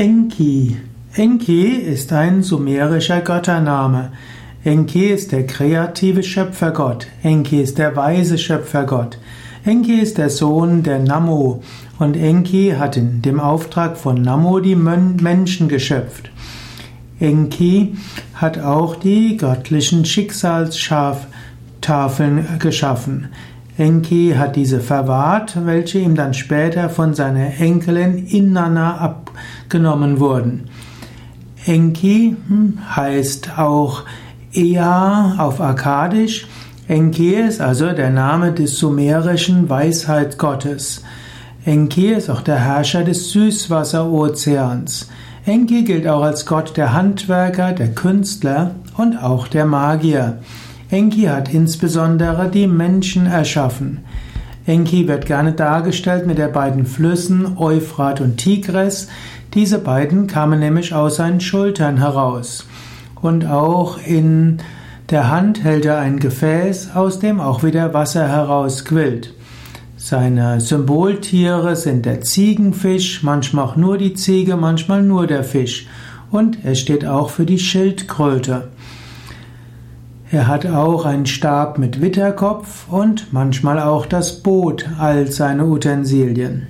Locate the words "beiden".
56.48-56.84, 59.78-60.26